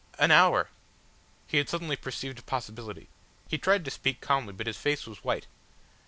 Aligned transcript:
An 0.17 0.31
hour!" 0.31 0.69
He 1.45 1.59
had 1.59 1.69
suddenly 1.69 1.95
perceived 1.95 2.39
a 2.39 2.41
possibility. 2.41 3.07
He 3.47 3.59
tried 3.59 3.85
to 3.85 3.91
speak 3.91 4.19
calmly, 4.19 4.51
but 4.53 4.65
his 4.65 4.75
face 4.77 5.05
was 5.05 5.23
white. 5.23 5.45